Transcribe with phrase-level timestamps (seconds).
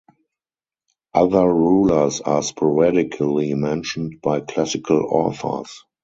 [1.13, 5.83] Other rulers are sporadically mentioned by classical authors.